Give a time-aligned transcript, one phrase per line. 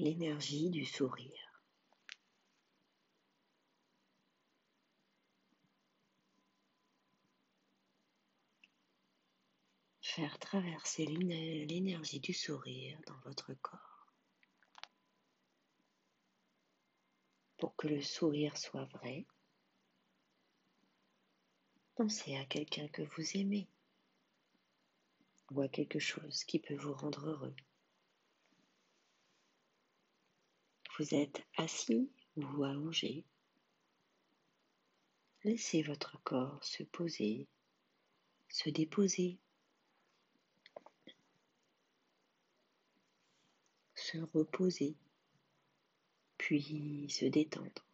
[0.00, 1.62] l'énergie du sourire.
[10.00, 14.14] Faire traverser l'énergie du sourire dans votre corps
[17.58, 19.26] pour que le sourire soit vrai.
[21.94, 23.68] Pensez à quelqu'un que vous aimez
[25.50, 27.54] ou à quelque chose qui peut vous rendre heureux.
[31.00, 33.24] Vous êtes assis ou allongé.
[35.44, 37.48] Laissez votre corps se poser,
[38.50, 39.38] se déposer,
[43.94, 44.94] se reposer,
[46.36, 47.86] puis se détendre.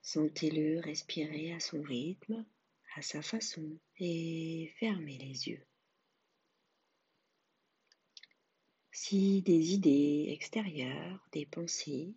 [0.00, 2.42] Sentez-le respirer à son rythme,
[2.96, 5.66] à sa façon, et fermez les yeux.
[8.96, 12.14] Si des idées extérieures, des pensées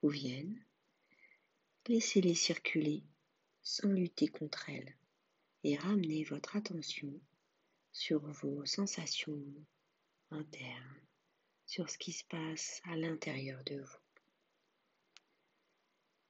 [0.00, 0.58] vous viennent,
[1.86, 3.04] laissez-les circuler
[3.62, 4.96] sans lutter contre elles
[5.64, 7.12] et ramenez votre attention
[7.92, 9.44] sur vos sensations
[10.30, 11.02] internes,
[11.66, 13.98] sur ce qui se passe à l'intérieur de vous.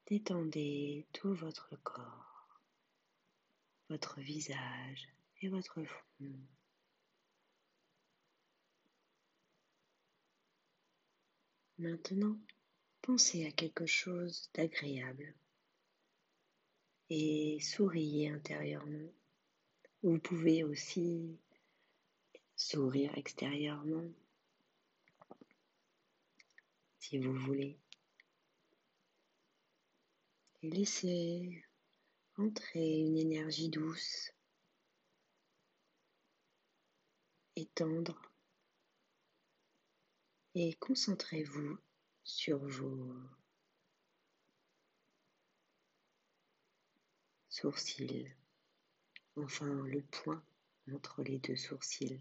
[0.08, 2.60] Détendez tout votre corps,
[3.88, 5.08] votre visage
[5.40, 6.34] et votre front.
[11.78, 12.38] Maintenant,
[13.02, 15.34] pensez à quelque chose d'agréable
[17.10, 19.12] et souriez intérieurement.
[20.02, 21.36] Vous pouvez aussi
[22.54, 24.08] sourire extérieurement
[27.00, 27.76] si vous voulez.
[30.62, 31.64] Et laissez
[32.36, 34.32] entrer une énergie douce
[37.56, 38.33] et tendre
[40.54, 41.78] et concentrez-vous
[42.22, 43.14] sur vos
[47.48, 48.32] sourcils,
[49.36, 50.44] enfin le point
[50.92, 52.20] entre les deux sourcils.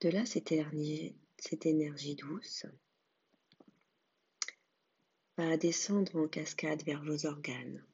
[0.00, 2.66] De là, cette énergie, cette énergie douce
[5.36, 7.84] va descendre en cascade vers vos organes.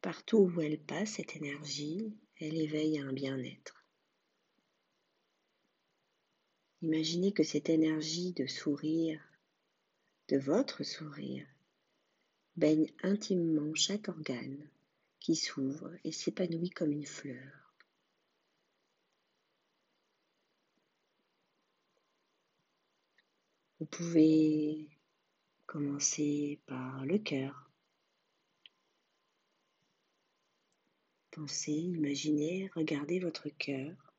[0.00, 3.84] Partout où elle passe, cette énergie, elle éveille un bien-être.
[6.82, 9.20] Imaginez que cette énergie de sourire,
[10.28, 11.46] de votre sourire,
[12.56, 14.68] baigne intimement chaque organe
[15.20, 17.64] qui s'ouvre et s'épanouit comme une fleur.
[23.80, 24.86] Vous pouvez
[25.66, 27.63] commencer par le cœur.
[31.34, 34.14] Pensez, imaginez, regardez votre cœur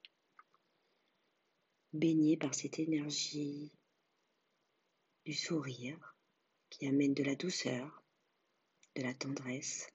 [1.94, 3.72] baigné par cette énergie
[5.24, 6.18] du sourire
[6.70, 8.04] qui amène de la douceur,
[8.98, 9.88] de la tendresse.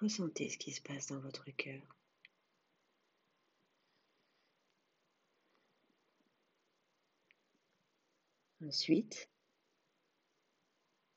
[0.00, 1.96] Ressentez ce qui se passe dans votre cœur.
[8.64, 9.30] Ensuite,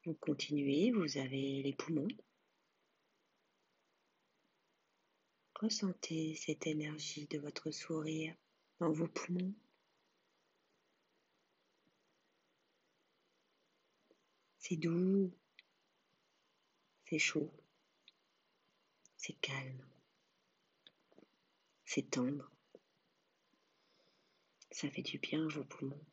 [0.06, 2.08] vous continuez, vous avez les poumons.
[5.56, 8.36] Ressentez cette énergie de votre sourire
[8.80, 9.53] dans vos poumons.
[14.58, 15.31] C'est doux,
[17.06, 17.52] c'est chaud,
[19.16, 19.86] c'est calme,
[21.86, 22.50] c'est tendre.
[24.72, 26.06] Ça fait du bien à vos poumons,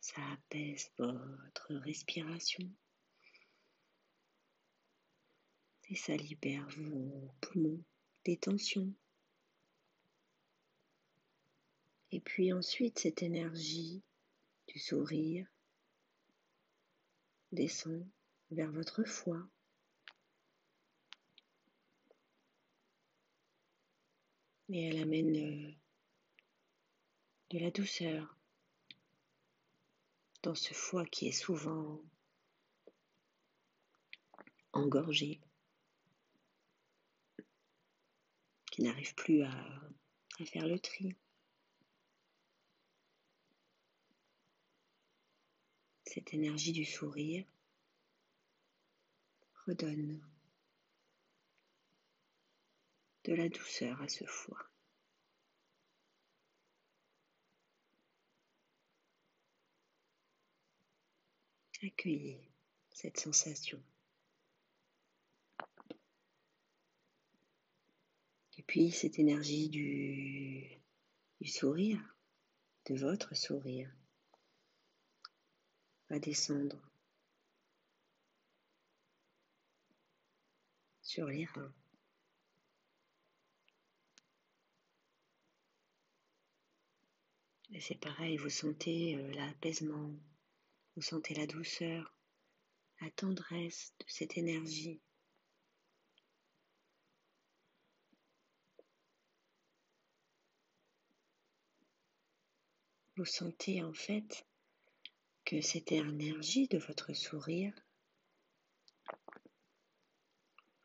[0.00, 2.68] ça apaise votre respiration.
[5.94, 7.80] Et ça libère vos poumons
[8.24, 8.92] des tensions.
[12.10, 14.02] Et puis ensuite, cette énergie
[14.66, 15.46] du sourire
[17.52, 18.04] descend
[18.50, 19.48] vers votre foie.
[24.70, 25.76] Et elle amène
[27.50, 28.36] de la douceur
[30.42, 32.02] dans ce foie qui est souvent
[34.72, 35.40] engorgé.
[38.74, 39.54] Qui n'arrive plus à,
[40.46, 41.14] faire le tri.
[46.02, 47.46] Cette énergie du sourire
[49.64, 50.20] redonne
[53.22, 54.68] de la douceur à ce foie.
[61.80, 62.50] Accueillez
[62.90, 63.80] cette sensation
[68.66, 70.80] puis cette énergie du,
[71.40, 72.00] du sourire,
[72.86, 73.90] de votre sourire,
[76.08, 76.80] va descendre
[81.02, 81.74] sur les reins.
[87.72, 90.14] Et c'est pareil, vous sentez euh, l'apaisement,
[90.94, 92.14] vous sentez la douceur,
[93.00, 95.00] la tendresse de cette énergie.
[103.24, 104.46] Vous sentez en fait
[105.46, 107.72] que cette énergie de votre sourire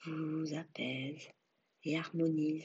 [0.06, 1.28] vous apaise
[1.84, 2.64] et harmonise.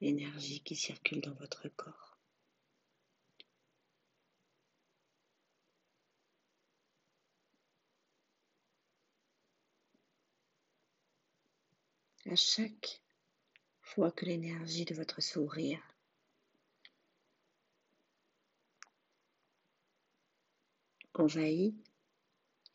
[0.00, 2.16] L'énergie qui circule dans votre corps.
[12.24, 13.01] À chaque
[13.94, 15.82] fois que l'énergie de votre sourire
[21.12, 21.76] envahit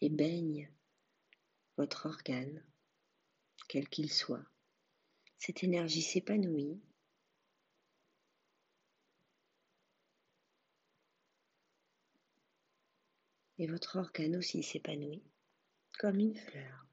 [0.02, 0.70] et baigne
[1.76, 2.64] votre organe,
[3.68, 4.46] quel qu'il soit.
[5.40, 6.80] Cette énergie s'épanouit
[13.58, 15.24] et votre organe aussi s'épanouit
[15.98, 16.87] comme une fleur.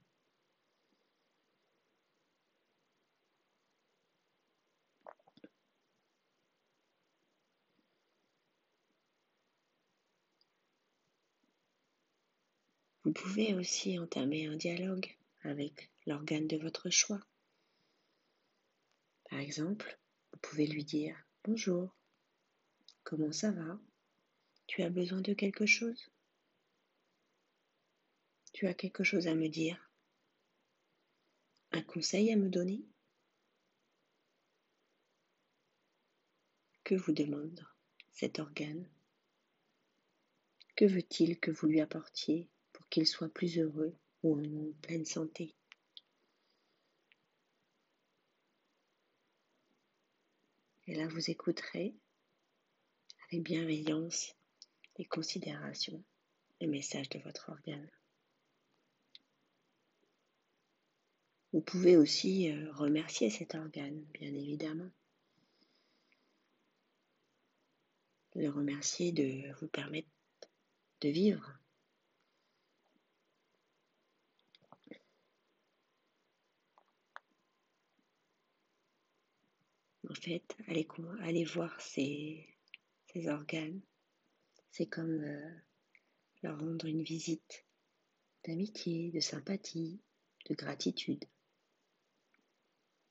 [13.15, 17.21] Pouvez aussi entamer un dialogue avec l'organe de votre choix.
[19.31, 19.99] Par exemple,
[20.33, 21.95] vous pouvez lui dire Bonjour,
[23.05, 23.79] comment ça va?
[24.67, 26.11] Tu as besoin de quelque chose?
[28.53, 29.91] Tu as quelque chose à me dire?
[31.73, 32.85] Un conseil à me donner?
[36.83, 37.67] Que vous demande
[38.13, 38.89] cet organe?
[40.77, 42.49] Que veut-il que vous lui apportiez?
[42.95, 43.93] Qu'il soit plus heureux
[44.23, 45.53] ou en pleine santé.
[50.87, 51.93] Et là, vous écouterez
[53.27, 54.37] avec bienveillance
[54.95, 56.05] et considération
[56.61, 57.91] les messages de votre organe.
[61.53, 64.91] Vous pouvez aussi euh, remercier cet organe, bien évidemment.
[68.37, 70.09] Le remercier de vous permettre
[71.01, 71.59] de vivre
[80.15, 82.47] En fait, aller, voir ces,
[83.27, 83.81] organes,
[84.71, 85.51] c'est comme euh,
[86.45, 87.67] leur rendre une visite
[88.47, 90.01] d'amitié, de sympathie,
[90.49, 91.25] de gratitude,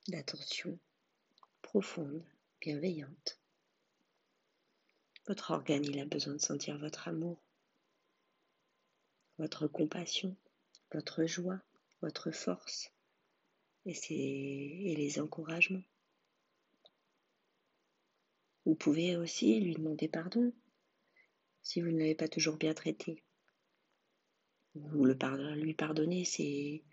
[0.07, 0.79] d'attention
[1.61, 2.23] profonde,
[2.61, 3.37] bienveillante.
[5.27, 7.43] Votre organe, il a besoin de sentir votre amour,
[9.37, 10.37] votre compassion,
[10.93, 11.59] votre joie,
[12.01, 12.93] votre force
[13.85, 15.83] et les encouragements.
[18.65, 20.53] Vous pouvez aussi lui demander pardon
[21.61, 23.23] si vous ne l'avez pas toujours bien traité.
[24.75, 25.17] Ou le
[25.55, 26.83] lui pardonner ses,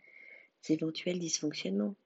[0.68, 1.96] éventuels dysfonctionnements.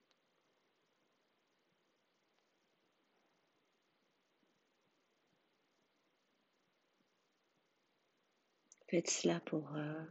[8.89, 10.05] Faites cela pour euh,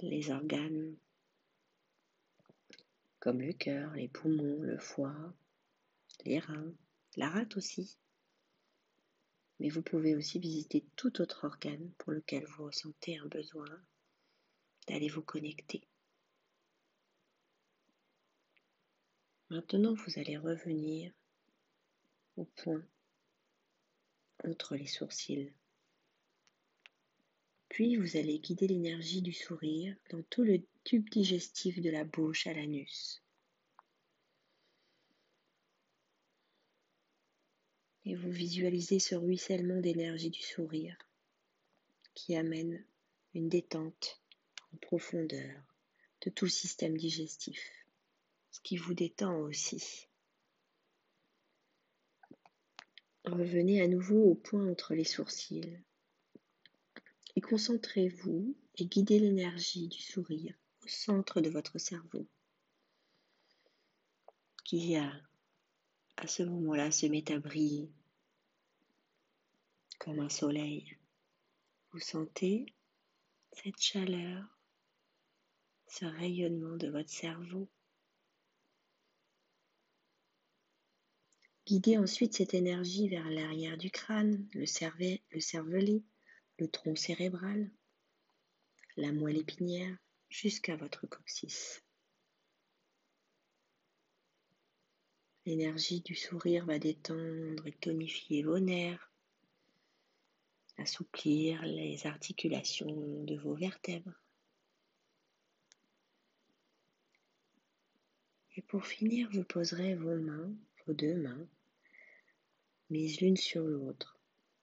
[0.00, 0.96] les organes
[3.20, 5.34] comme le cœur, les poumons, le foie,
[6.24, 6.72] les reins
[7.18, 7.98] la rate aussi.
[9.58, 13.68] Mais vous pouvez aussi visiter tout autre organe pour lequel vous ressentez un besoin
[14.86, 15.82] d'aller vous connecter.
[19.50, 21.12] Maintenant, vous allez revenir
[22.36, 22.86] au point
[24.44, 25.52] entre les sourcils.
[27.68, 32.46] Puis vous allez guider l'énergie du sourire dans tout le tube digestif de la bouche
[32.46, 33.22] à l'anus.
[38.08, 40.96] Et vous visualisez ce ruissellement d'énergie du sourire
[42.14, 42.82] qui amène
[43.34, 44.22] une détente
[44.72, 45.62] en profondeur
[46.22, 47.60] de tout le système digestif,
[48.50, 50.08] ce qui vous détend aussi.
[53.26, 55.78] Revenez à nouveau au point entre les sourcils
[57.36, 62.26] et concentrez-vous et guidez l'énergie du sourire au centre de votre cerveau
[64.64, 65.12] qui à
[66.26, 67.92] ce moment-là se met à briller
[69.98, 70.96] comme un soleil.
[71.92, 72.66] Vous sentez
[73.52, 74.44] cette chaleur
[75.88, 77.68] ce rayonnement de votre cerveau.
[81.66, 86.02] Guidez ensuite cette énergie vers l'arrière du crâne, le, cervet, le cervelet,
[86.58, 87.70] le tronc cérébral,
[88.96, 89.96] la moelle épinière,
[90.28, 91.82] jusqu'à votre coccyx.
[95.46, 99.07] L'énergie du sourire va détendre et tonifier vos nerfs,
[100.78, 104.14] assouplir les articulations de vos vertèbres.
[108.56, 110.52] Et pour finir, vous poserez vos mains,
[110.86, 111.46] vos deux mains,
[112.90, 114.18] mises l'une sur l'autre,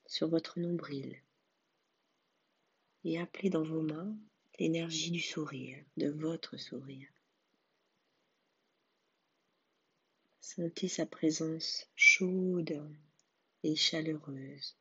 [0.06, 1.22] sur votre nombril,
[3.04, 4.18] et appelez dans vos mains
[4.60, 7.08] l'énergie du sourire, de votre sourire.
[10.40, 12.82] Sentez sa présence chaude
[13.64, 14.76] et chaleureuse.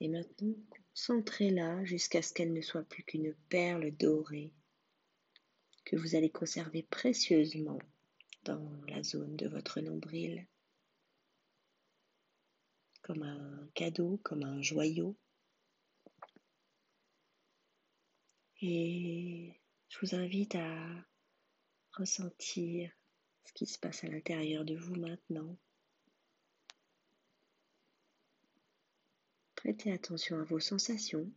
[0.00, 4.52] Et maintenant, concentrez-la jusqu'à ce qu'elle ne soit plus qu'une perle dorée
[5.84, 7.78] que vous allez conserver précieusement
[8.44, 10.46] dans la zone de votre nombril,
[13.02, 15.16] comme un cadeau, comme un joyau.
[18.60, 21.06] Et je vous invite à
[21.92, 22.92] ressentir
[23.46, 25.56] ce qui se passe à l'intérieur de vous maintenant.
[29.68, 31.30] Prêtez attention à vos sensations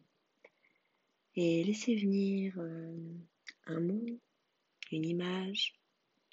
[1.35, 3.17] et laissez venir euh,
[3.65, 4.05] un mot,
[4.89, 5.77] une image,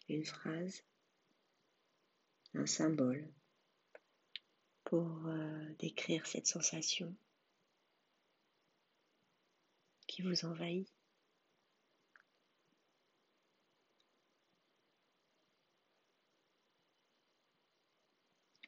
[0.09, 0.85] une phrase,
[2.55, 3.29] un symbole
[4.85, 7.17] pour euh, décrire cette sensation
[10.07, 10.89] qui vous envahit.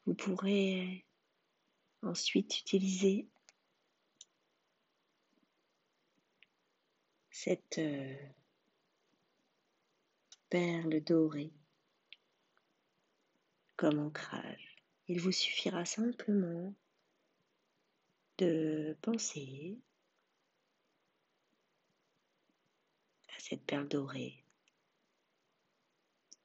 [0.05, 1.07] Vous pourrez
[2.03, 3.29] ensuite utiliser
[7.31, 8.17] cette euh,
[10.49, 11.53] perle dorée
[13.77, 14.77] comme ancrage.
[15.09, 16.75] Il vous suffira simplement
[18.39, 19.79] de penser
[23.29, 24.45] à cette perle dorée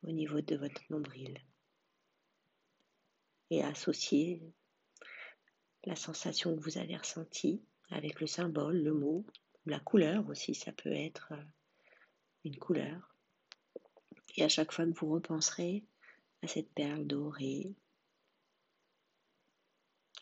[0.03, 1.37] au niveau de votre nombril
[3.49, 4.41] et associer
[5.85, 9.25] la sensation que vous avez ressentie avec le symbole, le mot,
[9.65, 11.43] la couleur aussi, ça peut être euh,
[12.43, 13.15] une couleur.
[14.35, 15.83] Et à chaque fois que vous repenserez
[16.41, 17.73] à cette perle dorée,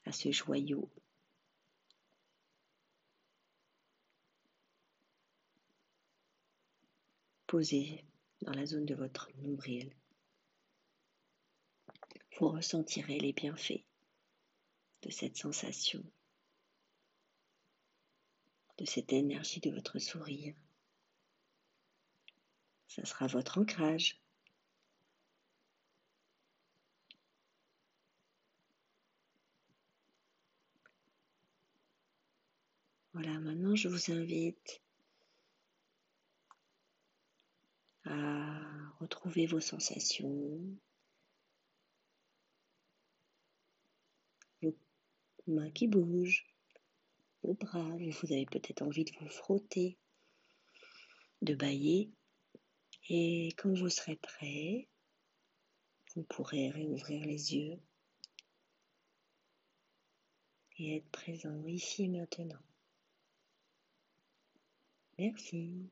[0.06, 0.90] à ce joyau,
[7.48, 8.04] posé
[8.42, 9.96] dans la zone de votre nombril,
[12.40, 13.84] vous ressentirez les bienfaits
[15.04, 16.04] de cette sensation,
[18.78, 20.56] de cette énergie de votre sourire.
[22.88, 24.20] Ça sera votre ancrage.
[33.14, 34.82] Voilà, maintenant je vous invite
[38.06, 38.60] à
[39.00, 40.60] retrouver vos sensations,
[45.48, 46.46] mains qui bougent,
[47.44, 49.98] vos bras, vous avez peut-être envie de vous frotter,
[51.42, 52.12] de bailler.
[53.10, 54.88] Et quand vous serez prêt,
[56.16, 57.80] vous pourrez réouvrir les yeux
[60.78, 62.64] et être présent ici maintenant.
[65.18, 65.92] Merci.